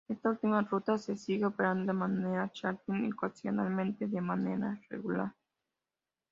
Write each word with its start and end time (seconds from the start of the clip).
Esta 0.09 0.29
última 0.31 0.63
ruta 0.63 0.97
se 0.97 1.15
sigue 1.15 1.45
operando 1.45 1.85
de 1.85 1.93
manera 1.99 2.51
charter 2.51 2.95
y 3.01 3.11
ocasionalmente 3.11 4.07
de 4.07 4.19
manera 4.19 4.81
regular. 4.89 5.35